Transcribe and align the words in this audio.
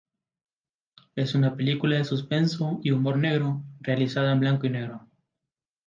Es 1.15 1.35
una 1.35 1.55
película 1.55 1.95
de 1.95 2.05
suspenso 2.05 2.79
y 2.81 2.89
humor 2.89 3.19
negro, 3.19 3.61
realizada 3.81 4.31
en 4.33 4.39
blanco 4.39 4.65
y 4.65 4.71
negro. 4.71 5.07